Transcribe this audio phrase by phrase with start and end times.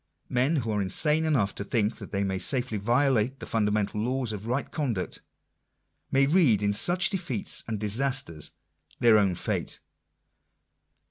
[0.29, 4.03] Men who are insane enough to think that they may safely violate the fun damental
[4.03, 5.21] laws of right conduct,
[6.11, 8.49] may read in such defeats and disasters
[8.99, 9.79] their own fate.